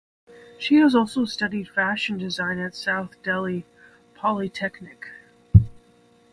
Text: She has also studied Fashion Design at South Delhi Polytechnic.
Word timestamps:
She 0.57 0.77
has 0.77 0.95
also 0.95 1.25
studied 1.25 1.69
Fashion 1.69 2.17
Design 2.17 2.57
at 2.57 2.73
South 2.75 3.21
Delhi 3.21 3.65
Polytechnic. 4.15 5.07